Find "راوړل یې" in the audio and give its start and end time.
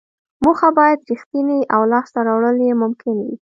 2.27-2.73